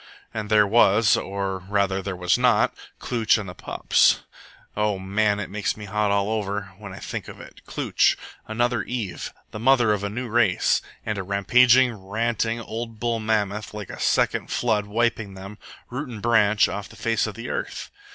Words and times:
And 0.33 0.49
there 0.49 0.65
was 0.65 1.15
or, 1.15 1.59
rather, 1.59 2.01
there 2.01 2.15
was 2.15 2.35
not 2.35 2.73
Klooch 2.99 3.37
and 3.37 3.47
the 3.47 3.53
pups. 3.53 4.21
O 4.75 4.97
man, 4.97 5.39
it 5.39 5.47
makes 5.47 5.77
me 5.77 5.85
hot 5.85 6.09
all 6.09 6.31
over 6.31 6.61
now 6.71 6.75
when 6.79 6.91
I 6.91 6.97
think 6.97 7.27
of 7.27 7.39
it 7.39 7.61
Klooch! 7.67 8.17
Another 8.47 8.81
Eve! 8.81 9.31
The 9.51 9.59
mother 9.59 9.93
of 9.93 10.03
a 10.03 10.09
new 10.09 10.27
race! 10.27 10.81
And 11.05 11.19
a 11.19 11.23
rampaging, 11.23 11.93
ranting, 11.93 12.59
old 12.59 12.99
bull 12.99 13.19
mammoth, 13.19 13.75
like 13.75 13.91
a 13.91 13.99
second 13.99 14.47
flood, 14.47 14.87
wiping 14.87 15.35
them, 15.35 15.59
root 15.91 16.09
and 16.09 16.19
branch, 16.19 16.67
off 16.67 16.89
the 16.89 16.95
face 16.95 17.27
of 17.27 17.35
the 17.35 17.49
earth! 17.49 17.91